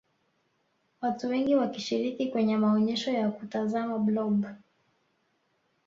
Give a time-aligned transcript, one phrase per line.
[1.01, 4.45] watu wengi wakishiriki kwenye maonyesho ya kumtazama blob